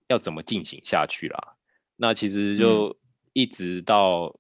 [0.09, 1.55] 要怎么进行下去啦。
[1.95, 2.99] 那其实就
[3.33, 4.35] 一直到、嗯、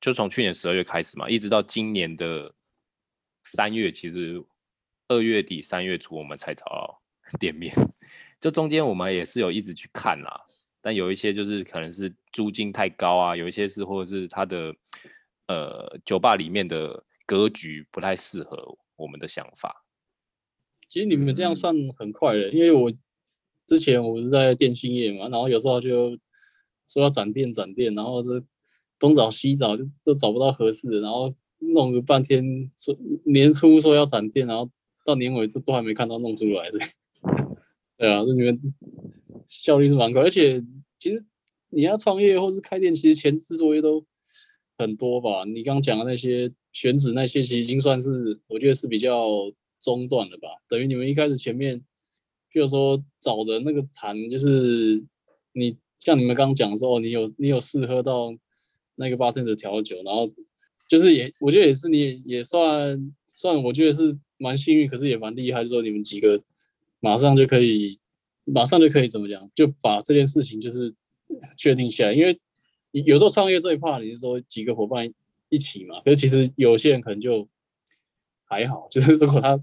[0.00, 2.54] 就从去年十二月开始嘛，一直到今年的
[3.44, 4.42] 三月，其实
[5.08, 7.02] 二月底三月初我们才找到
[7.40, 7.74] 店面，
[8.38, 10.42] 这中间我们也是有一直去看啦。
[10.80, 14.72] 但有一些就是可能是租金太高啊，有一些是或者是它的
[15.48, 19.84] 呃酒吧里面的格局不太适合我们的想法。
[20.88, 22.92] 其实你们这样算很快的，因为我
[23.66, 26.16] 之前我是在电信业嘛，然后有时候就
[26.86, 28.44] 说要展店展店，然后是
[28.98, 34.70] 东找西找就都找不到合适的，然后弄个半天说年初说要展店，然后
[35.04, 36.80] 到年尾都都还没看到弄出来，对，
[37.98, 38.74] 对啊，那你们。
[39.48, 40.60] 效率是蛮高，而且
[40.98, 41.24] 其实
[41.68, 44.04] 你要创业或是开店，其实前置作业都
[44.76, 45.44] 很多吧。
[45.44, 49.28] 你刚刚讲的那些选址那些，其实已经算是我觉得是比较
[49.80, 50.48] 中段了吧。
[50.68, 51.78] 等于你们一开始前面，
[52.50, 55.00] 比如说找的那个谈，就是
[55.52, 58.34] 你像你们刚刚讲的时候，你有你有试喝到
[58.96, 60.24] 那个 bartender 的调酒，然后
[60.88, 66.42] 就是也我觉得也是你也，算算我觉得是蛮幸运，可是也蛮厉害，就说你们几个
[67.00, 67.98] 马上就可以。
[68.48, 70.94] 马上就可以怎么讲，就把这件事情就是
[71.56, 72.14] 确定下来。
[72.14, 72.40] 因为
[72.92, 75.12] 有时候创业最怕你是说几个伙伴
[75.48, 77.48] 一起嘛，可是其实有些人可能就
[78.44, 79.60] 还好， 就是如果他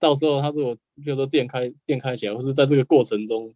[0.00, 3.54] 到时候他如果比如说店开店开起来，或是在这个过程中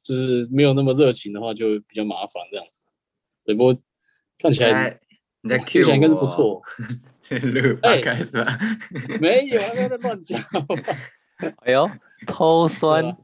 [0.00, 2.80] 就是没有那么热情的话，就比较麻烦这样子。
[3.44, 3.78] 对，不过
[4.38, 4.98] 看起来
[5.42, 6.62] 你在听起来应该是不错。
[7.82, 8.58] 哎，开是吧，
[9.20, 10.40] 没有，他在乱讲。
[11.64, 11.90] 哎呦，
[12.26, 13.16] 偷酸。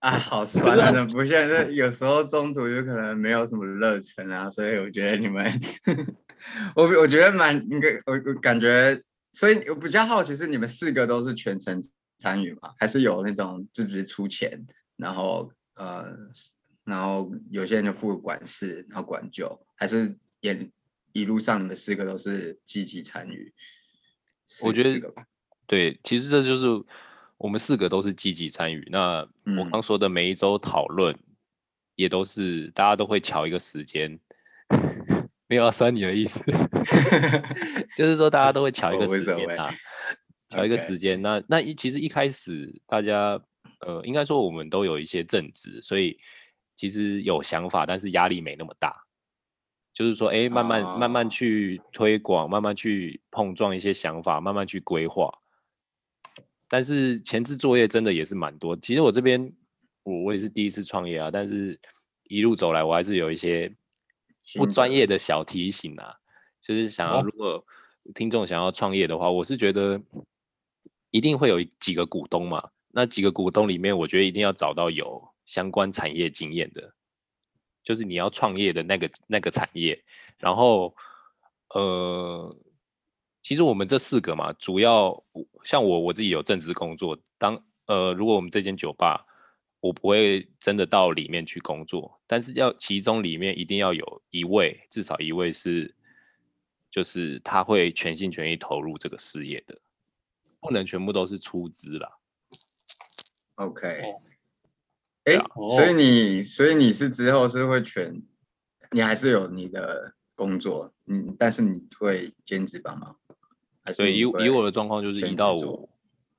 [0.00, 1.04] 啊，好酸啊！
[1.12, 5.50] 不像这有时候中途就可能没有什么热忱啊，所以我觉得你们，
[6.76, 9.00] 我我觉得蛮应该，我我感觉，
[9.32, 11.80] 所以我比较好奇是你们四个都是全程
[12.18, 12.74] 参与吗？
[12.78, 14.66] 还是有那种就只是出钱，
[14.98, 16.14] 然后呃，
[16.84, 20.70] 然后有些人就负管事，然后管酒，还是也
[21.12, 23.52] 一路上你们四个都是积极参与？
[24.62, 25.12] 我觉得
[25.66, 26.66] 对，其实这就是。
[27.36, 28.88] 我们四个都是积极参与。
[28.90, 29.28] 那
[29.58, 31.14] 我刚说的每一周讨论，
[31.96, 34.18] 也都是大家都会瞧一个时间，
[35.48, 36.40] 没有要酸你的意思
[37.96, 39.68] 就是说大家都会瞧一个时间啊，
[40.48, 41.20] 乔一个时间。
[41.20, 43.38] 那那一其实一开始大家
[43.80, 46.16] 呃，应该说我们都有一些正职，所以
[46.76, 49.03] 其实有想法，但是压力没那么大。
[49.94, 55.32] 就是说，哎，慢慢慢慢去推广，慢慢去碰撞一些想法，慢慢去规划。
[56.68, 58.76] 但是前置作业真的也是蛮多。
[58.76, 59.52] 其实我这边
[60.02, 61.78] 我我也是第一次创业啊，但是
[62.24, 63.72] 一路走来我还是有一些
[64.56, 66.12] 不专业的小提醒啊。
[66.60, 67.64] 就是想要如果
[68.14, 70.02] 听众想要创业的话，我是觉得
[71.10, 72.70] 一定会有几个股东嘛。
[72.90, 76.94] 那几个股东里面，我觉得一定要找到有相关产业经验的，
[77.84, 80.02] 就是你要创业的那个那个产业。
[80.38, 80.96] 然后
[81.68, 82.56] 呃。
[83.46, 85.22] 其实我们这四个嘛，主要
[85.64, 87.14] 像我我自己有正职工作。
[87.36, 89.22] 当呃，如果我们这间酒吧，
[89.80, 95.94] 我不会真的到里面去工作，但是要其中里面一定要有一位，至少一位是，
[96.90, 99.78] 就是他会全心全意投入这个事业的，
[100.58, 102.10] 不能全部都是出资啦。
[103.56, 104.00] OK，
[105.24, 105.36] 哎、
[105.74, 108.22] 所以你所以你是之后是会全，
[108.90, 113.16] 你还是有你的工作，嗯，但是你会兼职帮忙？
[113.84, 115.88] 还是对，以以我的状况就是一到五，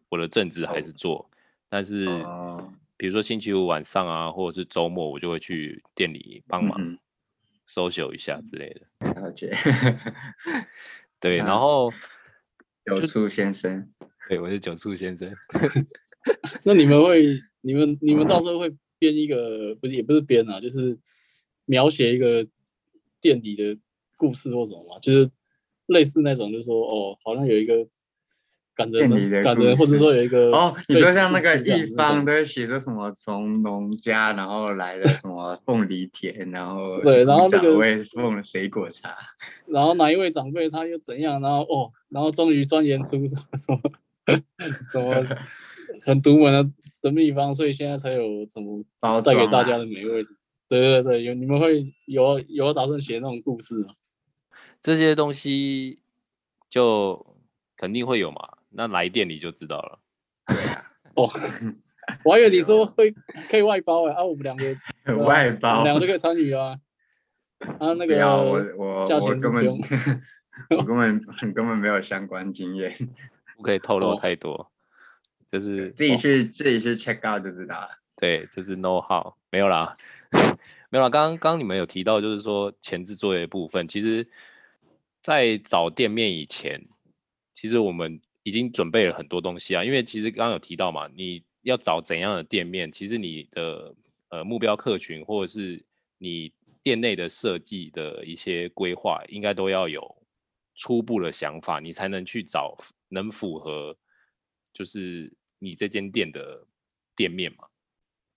[0.09, 1.25] 我的正职还是做，哦、
[1.69, 2.05] 但是。
[2.07, 6.97] 哦比如说星期五晚上啊，或者是周末，我就会去店里帮忙
[7.67, 9.21] social 一下之类的。
[9.21, 9.53] 了解。
[11.19, 11.91] 对，然后
[12.85, 13.91] 九处先生，
[14.29, 15.29] 对，我是九处先生。
[16.63, 20.97] 那你们会，你们你们到时候会编一个，不是也不是编啊，就是
[21.65, 22.45] 描写一个
[23.19, 23.78] 店里的
[24.17, 24.99] 故事或什么嘛？
[24.99, 25.30] 就是
[25.88, 27.88] 类似那种，就是说哦，好像有一个。
[28.78, 28.99] 赶着
[29.41, 37.73] 赶着，或者说有一个哦，你说像那个一方都会写着什么从农家然后来的什么凤梨田，然后对，然后那个
[38.12, 39.15] 奉了水果茶，
[39.65, 43.80] 然后哪一位长辈他又怎样，然后哦，然后终于钻研出什么什么
[44.91, 45.25] 什么
[46.01, 46.69] 很独门的
[47.05, 50.23] 的秘方，所以现在才有什么包带给大家的美味。
[50.67, 53.93] 对对对，有你们会有有打算写那种故事吗？
[54.81, 55.99] 这些东西
[56.67, 57.37] 就
[57.77, 58.39] 肯定会有嘛。
[58.71, 59.99] 那来店里就知道了。
[60.47, 61.31] 对啊，哦，
[62.25, 63.13] 我还以为你说会
[63.49, 64.75] 可以外包哎，啊，我们两个
[65.23, 66.79] 外包，两个就可以参与啊。
[67.79, 69.65] 啊，那个要我我 我根本
[70.77, 72.97] 我根本根本没有相关经验，
[73.55, 74.71] 不可以透露太多。
[75.59, 77.89] 这是自己去自己去 check out 就知道了。
[78.17, 79.95] 对，这是 know how，没有啦，
[80.89, 81.09] 没有啦。
[81.09, 84.27] 刚刚刚你们有提到，就是说前置作业部分，其实，
[85.21, 86.81] 在找店面以前，
[87.53, 88.19] 其实我们。
[88.47, 93.91] 已经准备了很多东西啊，因为其实刚刚有提到嘛，你要找怎样的店面，其实你的
[94.29, 95.83] 呃目标客群或者是
[96.19, 100.15] 你店内的设计的一些规划，应该都要有
[100.75, 102.77] 初步的想法，你才能去找
[103.09, 103.97] 能符合
[104.71, 106.65] 就是你这间店的
[107.15, 107.67] 店面嘛。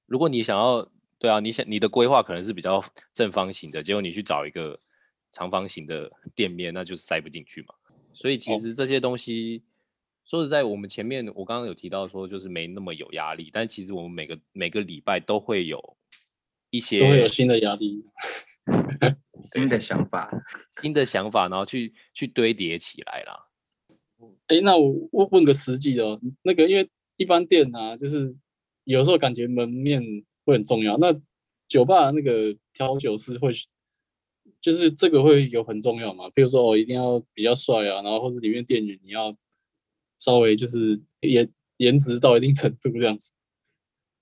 [0.06, 4.78] 如果你想要，对啊，你想你的规划可能是比较正方形的，结果你去找一个
[5.30, 7.74] 长方形的店面，那就塞不进去嘛。
[8.12, 9.62] 所以其实这些东西。
[10.24, 15.96] 说实在，我们前面我刚刚有提到说，就是没那么有压力，但其实我们每个每个礼拜都会有
[16.68, 18.04] 一些都会有新的压力，
[19.56, 20.30] 新的想法，
[20.82, 23.48] 新的想法，然后去去堆叠起来啦。
[24.48, 26.86] 哎，那我我问个实际的哦，那个因为
[27.18, 28.34] 一般店啊，就是
[28.84, 30.02] 有时候感觉门面
[30.46, 31.14] 会很重要，那
[31.68, 33.50] 酒吧那个调酒师会，
[34.62, 36.30] 就是这个会有很重要嘛？
[36.30, 39.36] 比如说我一定要比较帅啊，然后或者里面店员你要。
[40.20, 43.32] 稍微就是颜颜值到一定程度这样子，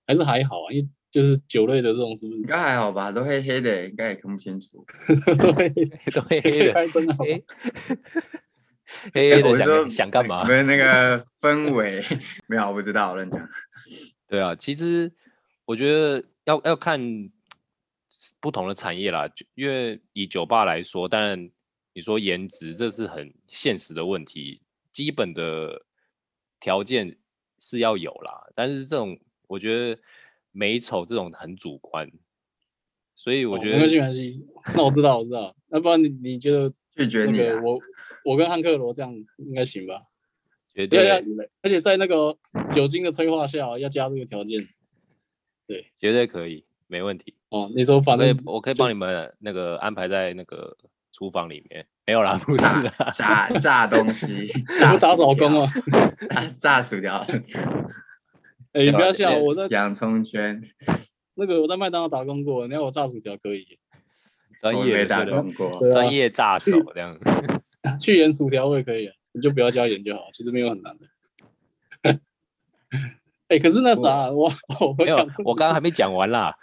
[0.06, 2.38] 还是还好啊，因为就是酒类的这种是不是？
[2.40, 4.84] 应该还好吧，都黑黑的，应该也看不清楚。
[5.40, 5.70] 都黑
[6.12, 7.24] 都黑黑的， 开灯好
[9.14, 10.44] 黑黑的想想干嘛？
[10.44, 12.02] 没那个 氛围，
[12.46, 13.48] 没有，我不知道，乱讲。
[14.28, 15.12] 对啊，其实
[15.64, 17.00] 我觉得要要看
[18.40, 21.50] 不同的产业啦，因为以酒吧来说，当然
[21.92, 24.60] 你说颜值，这是很现实的问题。
[24.92, 25.84] 基本的
[26.58, 27.18] 条件
[27.58, 30.00] 是要有啦，但是这种我觉得
[30.52, 32.10] 美丑这种很主观，
[33.14, 34.46] 所以我觉得、哦、没关系没关系。
[34.74, 37.78] 那我知道我知道，那不然你你觉得拒绝你、啊、我
[38.26, 40.02] 我跟汉克罗这样应该行吧？
[40.74, 41.08] 绝对，
[41.62, 42.36] 而且在那个
[42.72, 44.58] 酒精的催化下要加这个条件，
[45.66, 47.34] 对，绝对可以，没问题。
[47.50, 50.76] 哦，你说反正我可以帮你们那个安排在那个
[51.12, 51.86] 厨房里面。
[52.04, 54.46] 没有啦，不是啦，炸炸东西，
[54.78, 55.62] 炸打手工
[56.30, 57.24] 啊，炸薯条。
[58.72, 60.62] 哎，你不要笑，我在洋葱圈。
[61.34, 63.78] 那个我在麦当劳打工过，你要我炸薯条可以。
[64.60, 67.18] 专业打工过，专业炸手这样。
[68.00, 71.06] 去盐薯条我也可以，你就不要加盐就好，其实没有很难的。
[73.48, 76.54] 哎，可是那啥，我我没有，我刚刚还没讲完啦。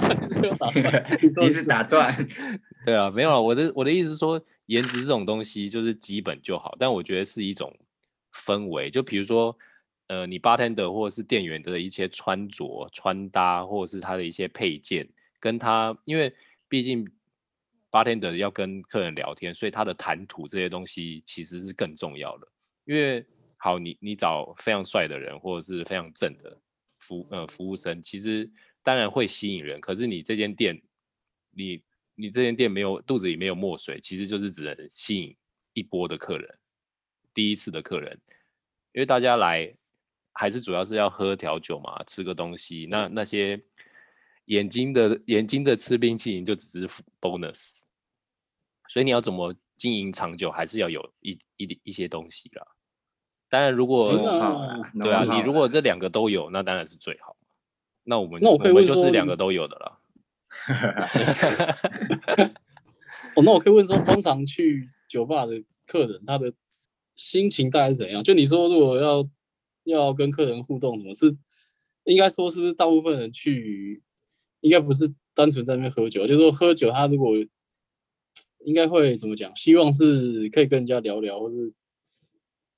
[1.20, 2.14] 你是打断？
[2.84, 3.40] 对啊，没有啊。
[3.40, 4.40] 我的我的意思是说。
[4.68, 7.70] 颜值这种东西就是基本就好，但我觉得是一种
[8.32, 8.90] 氛围。
[8.90, 9.54] 就比如说，
[10.06, 15.06] 呃，你 bartender 或者是店员的一些穿着、穿搭，或者是他的一些配件，
[15.38, 16.34] 跟他，因为
[16.66, 17.06] 毕竟
[17.94, 22.48] bartender 要跟客人聊天，所以他的谈吐这些东西其实是更重要的。
[22.86, 23.24] 因为
[23.56, 26.60] 好，你你找非常帅的人，或者是非常正的
[26.98, 28.50] 服呃服务生，其实
[28.82, 29.80] 当然会吸引人。
[29.80, 30.82] 可是你这间店，
[31.52, 31.80] 你
[32.16, 35.36] 你这间店没有肚子里没有墨水，其实就是只能吸引
[35.72, 36.58] 一波的客人，
[37.32, 38.20] 第一次的客人，
[38.92, 39.72] 因为大家来
[40.32, 42.88] 还是主要是要喝调酒嘛，吃个东西。
[42.90, 43.62] 那那些
[44.46, 47.83] 眼睛的眼睛的吃冰淇淋就只是 bonus。
[48.94, 52.64] 所以你要怎么经营长久，还是要有一一点一些东西啦。
[53.48, 57.36] 当然，如果对啊，你如果这两个都有，那当然是最好。
[58.04, 59.98] 那我们那我可以问就是两个都有的了。
[63.34, 66.52] 哦，那我可以问说，通常去酒吧的客人，他的
[67.16, 68.22] 心情大概是怎样？
[68.22, 69.28] 就你说，如果要
[69.82, 71.36] 要跟客人互动，什么是
[72.04, 74.00] 应该说，是不是大部分人去，
[74.60, 77.32] 应该不是单纯在那边喝酒，就是说喝酒，他如果
[78.64, 79.54] 应该会怎么讲？
[79.54, 81.72] 希望是可以跟人家聊聊，或是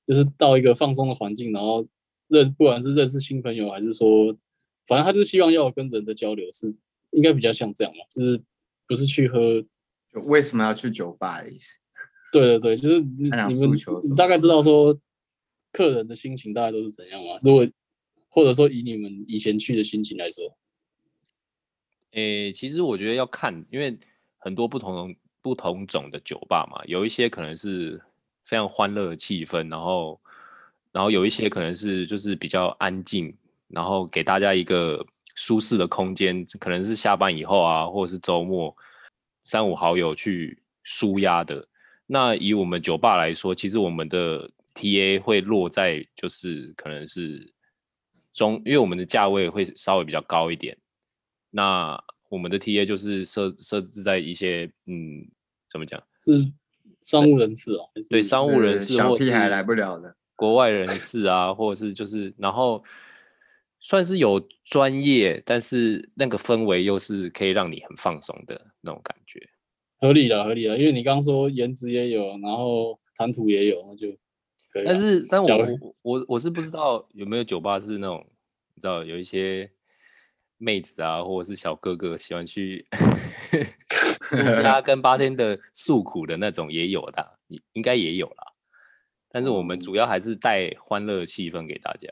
[0.05, 1.87] 就是到一个放松的环境，然后
[2.27, 4.37] 认不管是认识新朋友，还是说，
[4.85, 6.73] 反正他就是希望要跟人的交流，是
[7.11, 8.03] 应该比较像这样嘛？
[8.09, 8.41] 就是
[8.87, 9.65] 不是去喝？
[10.27, 11.77] 为什么要去酒吧的意思？
[12.31, 14.99] 对对对，就是你们你大概知道说
[15.71, 17.39] 客人的心情大概都是怎样吗？
[17.43, 17.67] 如果
[18.29, 20.57] 或者说以你们以前去的心情来说，
[22.11, 23.97] 诶、欸，其实我觉得要看，因为
[24.37, 28.01] 很多不同不同种的酒吧嘛，有一些可能是
[28.45, 30.19] 非常欢乐的气氛，然后
[30.91, 33.35] 然后有一些可能是就是比较安静，
[33.67, 38.75] 然后给大家一个舒适的空间，可能是下班以后啊，或者是周末。
[39.43, 41.65] 三五好友去舒压的，
[42.05, 47.53] 那以我们酒吧来说，其实我们的 TA 会落在就是可能是
[48.33, 50.77] 中，因为我们的价位会稍微比较高一点。
[51.49, 51.97] 那
[52.29, 55.27] 我们的 TA 就是设设置在一些嗯，
[55.69, 56.01] 怎么讲？
[56.19, 56.31] 是
[57.01, 62.83] 商务人士哦，对，商务人士，小屁孩来不了的，国外人士啊，或者是就是然后。
[63.79, 69.39] 算是有专业，但是那个氛围又是可以让你很放松的那种感觉，
[69.99, 70.77] 合理的，合理的。
[70.77, 74.09] 因为你刚刚说颜值也有，然后谈吐也有，那就
[74.73, 74.83] 可以。
[74.83, 78.25] 但是，但 我我我是不知道有没有酒吧是那种，
[78.75, 79.71] 你知道有一些
[80.57, 82.85] 妹子啊，或者是小哥哥喜欢去
[84.63, 87.39] 他跟八天的诉苦的那种也有的，
[87.73, 88.53] 应该也有啦。
[89.29, 92.09] 但是我们主要还是带欢乐气氛给大家。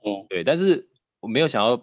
[0.00, 0.88] 哦，对，但是
[1.20, 1.82] 我没有想要，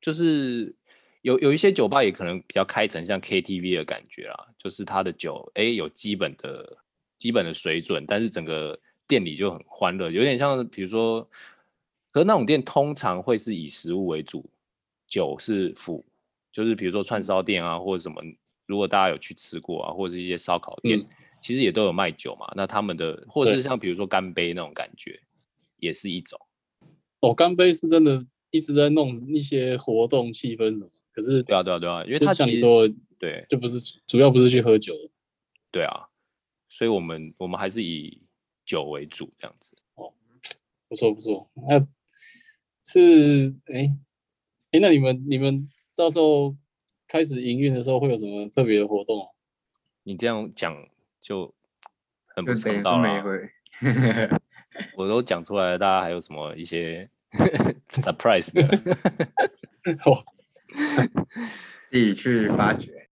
[0.00, 0.74] 就是
[1.20, 6.78] 有有一些酒吧也可能比较开成像 KTV 的感觉啦，就是他的酒，哎，有基本的
[7.18, 11.28] 基本的水准，但是整个店里就很欢乐，有点像比如说，
[12.10, 14.48] 可是那种店通常会是以食物为主，
[15.10, 16.02] 酒是辅，
[16.52, 18.22] 就是比如说串烧店啊，或者什么，
[18.66, 21.06] 如果大家有去吃过啊，或者是一些烧烤店，嗯、
[21.42, 25.20] 其实也都有卖酒嘛，那他们的或者是像比如说干杯那种感觉，
[25.78, 26.40] 也是一种。
[27.20, 34.94] 哦，干杯是真的一直在弄一些活动气氛什么，可是对啊对啊对啊，因为他像你说对，就不是主要不是去喝酒，
[35.70, 36.06] 对啊，
[36.68, 38.22] 所以我们我们还是以
[38.64, 39.76] 酒为主这样子。
[39.96, 40.14] 哦，
[40.88, 41.86] 不错不错，那
[42.84, 43.94] 是哎
[44.72, 46.56] 哎，那你们你们到时候
[47.08, 49.28] 开始营运的时候会有什么特别的活动？
[50.04, 50.74] 你这样讲
[51.20, 51.52] 就
[52.26, 53.50] 很不地道了。
[54.96, 57.02] 我都讲出来了，大家还有什么一些
[57.92, 58.62] surprise 的？
[61.90, 63.08] 自己去发掘。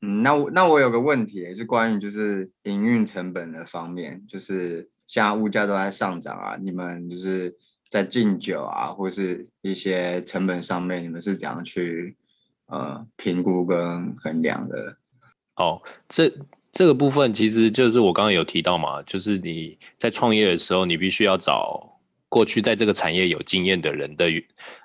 [0.00, 7.56] 嗯，那我那我有个问题，是关于就是营运成本的方面，就是现在物价都在上涨啊，你们就是
[7.90, 12.16] 在进酒啊，或是一些成本上面，你们是怎样去
[12.66, 14.96] 呃评估跟衡量的？
[15.56, 16.32] 哦，这。
[16.72, 21.90] 这个部分其实就是我刚刚有提到嘛，就是你在创业的时候，你必须要找
[22.28, 24.26] 过去在这个产业有经验的人的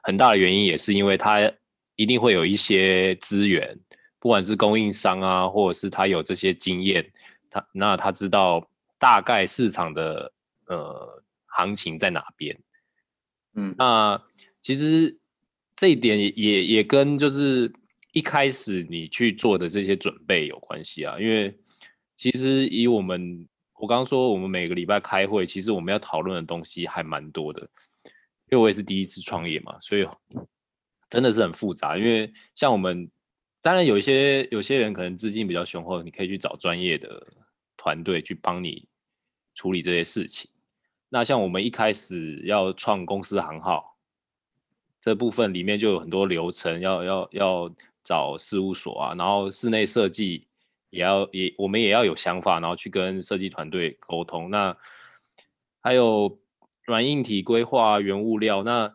[0.01, 1.51] 很大的原因，也是因为他
[1.97, 3.77] 一定会有一些资源，
[4.19, 7.05] 不管是供应商啊，或者是他有这些经验，
[7.49, 8.65] 他那他知道
[8.97, 10.31] 大概市场的
[10.67, 12.57] 呃行情在哪边，
[13.55, 14.21] 嗯，那
[14.61, 15.19] 其实
[15.75, 17.71] 这一点也也跟就是
[18.13, 21.57] 一开始你去做的这些准备有关系啊，因为。
[22.13, 23.47] 其实以我们，
[23.79, 27.67] 我刚刚说我们每个礼拜开会，其实我们要讨论的东西还蛮多的。
[28.51, 30.07] 因为我也是第一次创业嘛，所以
[31.09, 31.97] 真的是很复杂。
[31.97, 33.09] 因为像我们，
[33.59, 37.25] 当然有一些有些人可能资金比较雄厚，你可以去找专业的
[37.75, 38.87] 团队去帮你
[39.55, 40.50] 处理这些事情。
[41.13, 43.97] 那像我们一开始要创公司行号，
[44.99, 50.47] 这部分里面就有很多流程，要要要找事务所啊，然后室内设计。
[50.93, 54.49] 也要也我们也要有想法，然后去跟设计团队沟通。
[54.49, 54.75] 那
[55.79, 56.37] 还有
[56.83, 58.93] 软硬体规划、原物料，那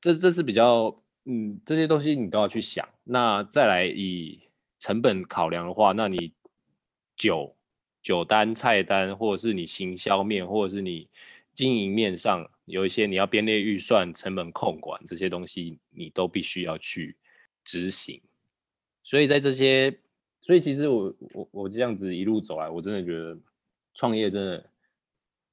[0.00, 2.88] 这这是比较嗯这些东西你都要去想。
[3.04, 4.40] 那再来以
[4.80, 6.34] 成本考量的话，那你
[7.14, 7.54] 酒
[8.04, 11.08] 酒单、菜单，或者是你行销面，或者是你
[11.54, 17.16] 经营面上，有一些你要编列预算、成本控管这些东西，你都必须要去
[17.64, 18.20] 执行。
[19.02, 19.98] 所以在这些，
[20.42, 23.36] 所以其实我我我这样子一路走来，我真的觉得
[23.94, 24.70] 创业真的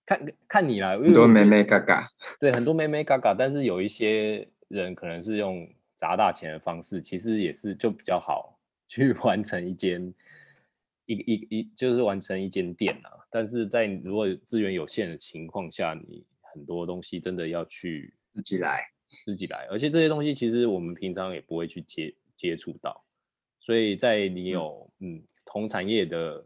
[0.05, 10.13] 看看你来，很多妹妹嘎嘎，对，很多妹妹嘎嘎，但是有一些人可能是用砸大钱的方式，其实也是就比较好去 完成一间
[11.11, 13.11] 一一一就是完成一间店啊。
[13.29, 18.83] 但是在如果资源有限的情况下，你很多东西真的要去自己来，
[19.25, 23.03] 自己来，而且这些东西其实我们平常也不会去接接触到。
[23.59, 26.45] 所以在你有嗯，嗯同产业的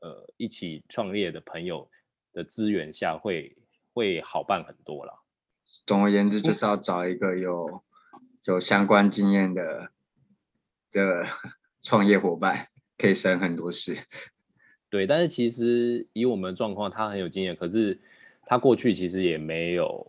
[0.00, 1.88] 呃一起创业的朋友
[2.32, 3.56] 的资源下会，
[3.92, 5.14] 会会好办很多啦。
[5.86, 7.82] 总而言之，就是要找一个有
[8.44, 9.90] 有相关经验的
[10.92, 11.26] 的
[11.80, 12.68] 创业伙伴，
[12.98, 13.96] 可以省很多事。
[14.90, 18.00] 对，但是其实以我们的状况，他很有经验，可是
[18.46, 20.06] 他过去其实也没有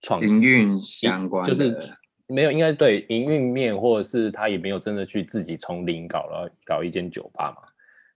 [0.00, 1.78] 创营运相关的，就是。
[2.26, 7.68] 没有，应该对营运面，或者是他也没有真的去自己从零搞了搞一间酒吧嘛，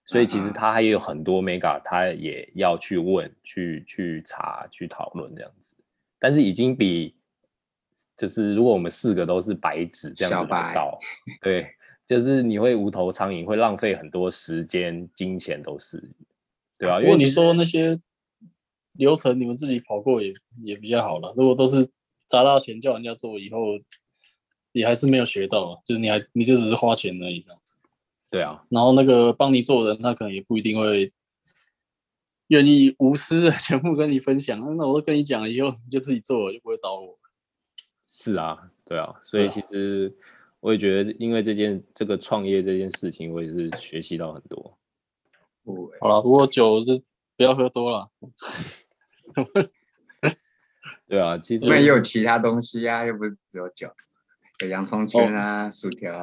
[0.07, 5.75] 所以其实他还有很多 mega，他也要去问、去去查、去讨论这样子。
[6.17, 7.15] 但是已经比
[8.17, 10.53] 就是如果我们四个都是白纸这样子
[11.39, 11.69] 对，
[12.09, 16.11] 就是你会无头苍蝇，会浪费很多时间、金钱都是，
[16.77, 17.97] 对啊，因为你说那些
[18.93, 20.33] 流程你们自己跑过也
[20.63, 21.87] 也比较好了，如果都是。
[22.31, 23.59] 砸大钱叫人家做，以后
[24.71, 27.75] 你还是没有学到，就是你还你就只是花钱而已这样子。
[28.29, 31.11] 对啊，然后那个帮你做的人，他可能也不一定会
[32.49, 34.59] 愿意无私的 全部跟你分享。
[34.77, 37.17] 那我都跟你讲了，以后你就自己做了，就不会找我。
[38.03, 40.15] 是啊，对啊，所以其实
[40.59, 44.77] 我也觉得，因为这件这个创业这件事情，我也是学习到很多。
[45.99, 47.01] 好了，不过酒是
[47.37, 48.09] 不要喝多了。
[51.07, 53.89] 对啊，其实因为也有其他东西啊，又不是只有酒，
[54.61, 56.21] 有洋葱圈啊、哦、薯条。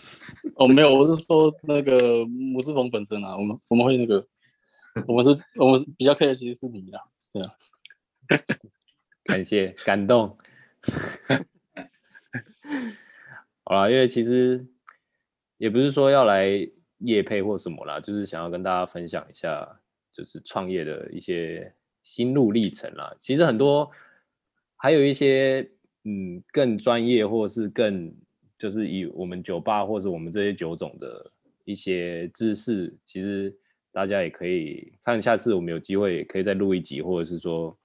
[0.56, 4.26] 哦，没有，我是说那个姆斯风本身啊，我们我们会那个，
[5.06, 7.00] 我们是，我们是比较客气，其实是你啊，
[7.32, 7.54] 对啊。
[9.24, 10.36] 感谢，感动。
[13.68, 14.64] 好啦，因为其实
[15.58, 16.46] 也不是说要来
[16.98, 19.80] 夜配或什么啦，就是想要跟大家分享一下，
[20.12, 23.14] 就是创业的一些心路历程啦。
[23.18, 23.90] 其实很多。
[24.78, 25.66] 还有一些
[26.04, 28.14] 嗯更专业或是更
[28.58, 31.32] 就是以我们酒吧或者我们这些酒种的
[31.64, 33.56] 一些知识，其实
[33.90, 37.76] 大家也可以看，下次我们有机会也可以再录一集，或者是说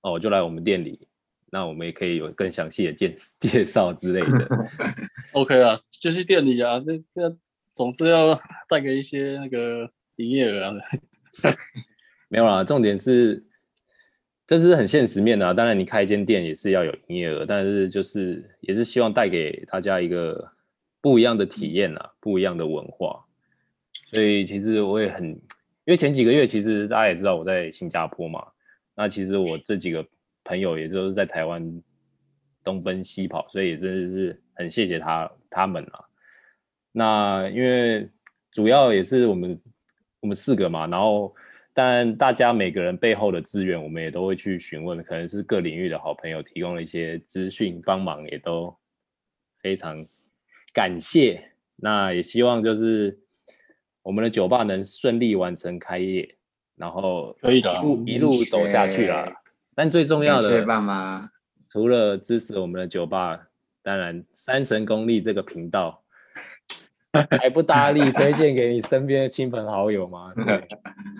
[0.00, 1.06] 哦就来我们店里，
[1.54, 4.68] 那我们也可以有更详细的介 介绍之类的。
[5.34, 7.38] OK 啊，就去店里啊，这这
[7.72, 8.34] 总是要
[8.68, 10.74] 带给一些那个营业额啊。
[12.28, 13.44] 没有啦，重点是。
[14.46, 20.52] 这是很现实面的啊，当然你开一间店也是要有营业额，但是就是也是希望带给大家一个
[21.00, 23.24] 不一样的体验啊，不一样的文化。
[24.12, 25.40] 所以其实我也很，因
[25.86, 28.44] 为前几个月其实大家也知道我在新加坡嘛，
[28.94, 30.06] 那其实我这几个
[30.44, 31.82] 朋友也就是在台湾
[32.62, 36.04] 东奔西跑，所以也真的是很谢谢他他们啊。
[36.92, 38.08] 那因为
[38.52, 39.60] 主要也是我们
[40.20, 41.34] 我们四个嘛，然后。
[41.76, 48.72] 当然，大家每个人背后的资源，我们也都会去询问，可能是各领域的好朋友提供了一些资讯帮忙，也都
[49.60, 50.06] 非常
[50.72, 51.50] 感谢。
[51.74, 53.18] 那也希望就是
[54.04, 56.36] 我们的酒吧能顺利完成开业，
[56.76, 57.72] 然后可以的，
[58.06, 59.24] 一路走下去啦。
[59.74, 61.30] 但最重要的，爸妈
[61.68, 63.48] 除了支持我们的酒吧，
[63.82, 66.02] 当然三成功力这个频道。
[67.38, 70.32] 还不搭理推荐给你身边的亲朋好友吗？
[70.34, 70.66] 对，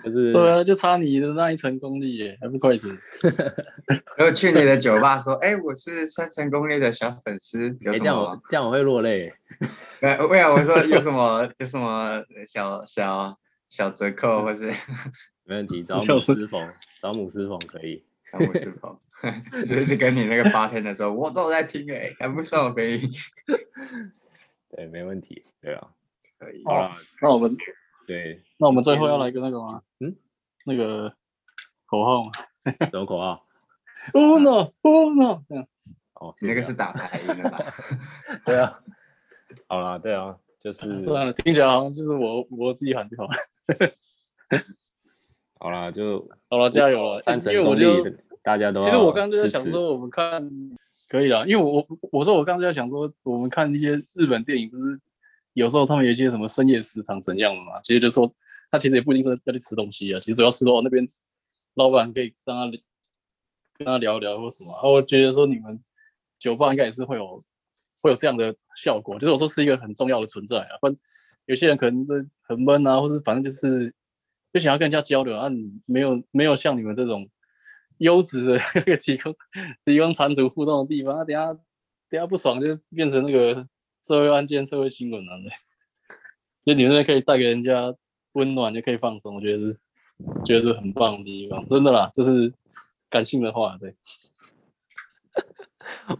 [0.03, 2.97] 就是对啊，就差你的那一成功力耶，还不快点！
[4.17, 7.99] 然后去你的酒吧说，哎、欸，我是三成功力的小粉丝，有什么、欸？
[7.99, 9.31] 这样我这样我会落泪。
[10.01, 13.37] 哎，为啊，我说有什么 有什么小小
[13.69, 14.73] 小折扣，或是
[15.45, 16.69] 没问题，找姆斯冯，
[17.01, 18.03] 找姆斯冯可以，
[18.39, 18.99] 找姆斯冯，
[19.67, 23.09] 就是跟你那个八天的时候，我都在听哎，还不算我可以。
[24.69, 25.45] 对，没问题。
[25.61, 25.87] 对啊，
[26.37, 26.63] 可以。
[26.65, 27.55] 好了，那我们
[28.05, 29.81] 对，那我们最后要来个那个吗？
[29.99, 30.15] 嗯，
[30.65, 31.13] 那个
[31.85, 32.31] 口号吗？
[32.91, 33.45] 什么口号
[34.13, 35.43] ？Uno，Uno。
[36.15, 37.59] 哦，那个是打牌赢的吧？
[38.45, 38.79] 对啊。
[39.67, 41.03] 好了，对啊，就是。
[41.03, 43.33] 算了，听起来好像就是我我自己喊就好了。
[45.57, 47.19] 好了，就好了，加油了！
[47.19, 47.81] 三成功力，
[48.45, 48.79] 大家都。
[48.81, 50.49] 其实我刚刚就在想说，我们看。
[51.07, 54.99] 可以啦，因为我我说我刚刚在想说，我们看一些日本电影，不是
[55.53, 57.79] 有时候他们有一些什么深夜食堂怎样的嘛？
[57.83, 58.29] 其实就是说
[58.71, 61.07] 他其实也不一定是要去吃东西啊，其实主要是说那边
[61.75, 62.77] 老板可以让他
[63.77, 64.73] 跟他聊聊或什么。
[64.73, 65.79] 然后我觉得说你们
[66.39, 67.41] 酒吧应该也是会有
[68.01, 70.75] 会有这样的效果，就是我说是一个很重要的存在啊。
[70.81, 70.97] 不然
[71.45, 73.93] 有些人可能就很闷啊，或是反正就是
[74.51, 77.29] 就想要跟人家交流啊，你没有没有像你们这种
[77.99, 79.33] 优质的 那个提供
[79.83, 81.53] 提供长途互动的地方，啊、等下
[82.09, 83.67] 等下不爽就变成那个
[84.01, 85.31] 社会案件、社会新闻了。
[86.65, 87.93] 就你们那可以带给人家
[88.33, 89.77] 温暖，就可以放松，我觉得是
[90.43, 92.51] 觉得是很棒的地方，真的啦，这是
[93.09, 93.95] 感性的话，对。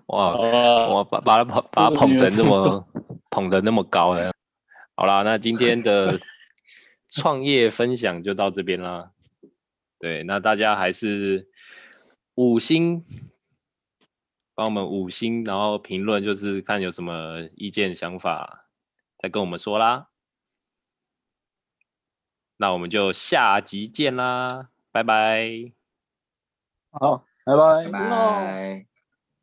[0.08, 0.38] 哇，
[0.88, 2.88] 我把把他捧把他捧成这么
[3.32, 4.32] 捧得那么高了，
[4.96, 6.20] 好啦，那今天的
[7.10, 9.12] 创业分享就到这边啦。
[9.98, 11.48] 对，那大家还是
[12.36, 13.02] 五星
[14.54, 18.68] 帮我们五星，然后评论就是看有什么意见想法，
[19.18, 20.10] 再跟我们说啦。
[22.58, 25.72] 那我们就下集见啦，拜拜。
[26.92, 28.86] 好，拜拜，拜拜，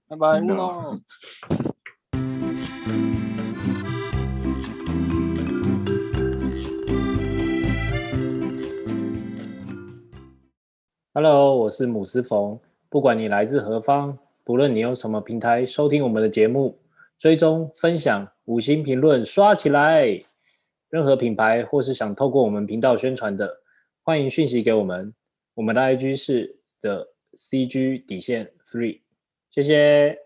[0.09, 1.01] 拜拜，乌诺。
[11.14, 12.61] Hello，我是姆斯冯。
[12.93, 16.78] 不管你来自何方，不论你用什么平台收听我们的节目，
[17.18, 20.20] 追踪、分享、五星评论，刷起来！
[20.90, 23.62] 任何品牌或是想透过我们频道宣传的，
[24.03, 25.14] 欢迎讯息给我们。
[25.55, 29.01] 我们的 IG 是的 CG 底线 Free，
[29.51, 30.18] 谢谢。